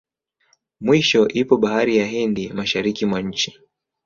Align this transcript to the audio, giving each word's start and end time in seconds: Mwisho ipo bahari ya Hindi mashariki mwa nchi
Mwisho 0.83 1.21
ipo 1.41 1.55
bahari 1.63 1.93
ya 1.99 2.05
Hindi 2.13 2.43
mashariki 2.53 3.05
mwa 3.05 3.19
nchi 3.21 3.59